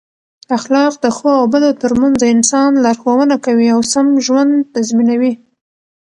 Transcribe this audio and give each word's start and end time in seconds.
اخلاق 0.57 0.93
د 1.03 1.05
ښو 1.15 1.29
او 1.39 1.45
بدو 1.53 1.69
ترمنځ 1.81 2.15
د 2.19 2.25
انسان 2.35 2.71
لارښوونه 2.83 3.35
کوي 3.45 3.67
او 3.75 3.79
سم 3.93 4.07
ژوند 4.25 4.51
تضمینوي. 4.73 5.33